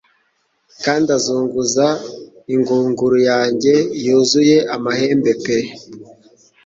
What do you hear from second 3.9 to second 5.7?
yuzuye amahembe pe